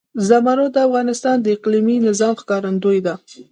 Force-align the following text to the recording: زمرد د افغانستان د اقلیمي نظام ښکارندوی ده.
زمرد 0.27 0.71
د 0.73 0.77
افغانستان 0.87 1.37
د 1.41 1.47
اقلیمي 1.55 1.97
نظام 2.07 2.33
ښکارندوی 2.41 2.99
ده. 3.05 3.15